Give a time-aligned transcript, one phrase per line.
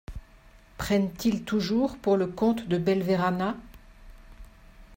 [0.79, 3.55] prennent-ils toujours pour le comte de Belverana?